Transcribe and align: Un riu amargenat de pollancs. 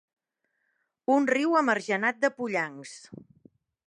Un 1.15 1.27
riu 1.33 1.53
amargenat 1.61 2.19
de 2.25 2.31
pollancs. 2.39 2.95